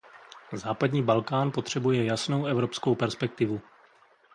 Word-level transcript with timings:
Západní 0.53 1.03
Balkán 1.03 1.51
potřebuje 1.51 2.05
jasnou 2.05 2.45
evropskou 2.45 2.95
perspektivu. 2.95 3.61